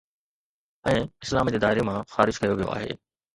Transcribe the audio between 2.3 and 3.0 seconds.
ڪيو ويو آهي